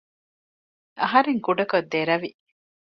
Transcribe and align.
އަހަރެން 1.01 1.41
ކުޑަކޮށް 1.45 1.89
ދެރަވި 1.91 2.29